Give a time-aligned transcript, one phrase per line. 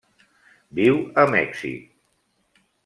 [0.79, 2.67] Viu a Mèxic.